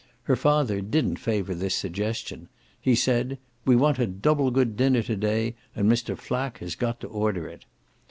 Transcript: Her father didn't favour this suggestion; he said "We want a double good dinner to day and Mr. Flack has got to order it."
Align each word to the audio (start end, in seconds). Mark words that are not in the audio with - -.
Her 0.23 0.35
father 0.35 0.81
didn't 0.81 1.17
favour 1.17 1.53
this 1.53 1.75
suggestion; 1.75 2.49
he 2.81 2.95
said 2.95 3.37
"We 3.65 3.75
want 3.75 3.99
a 3.99 4.07
double 4.07 4.49
good 4.49 4.75
dinner 4.75 5.03
to 5.03 5.15
day 5.15 5.53
and 5.75 5.87
Mr. 5.87 6.17
Flack 6.17 6.57
has 6.57 6.73
got 6.73 6.99
to 7.01 7.07
order 7.07 7.47
it." 7.47 7.65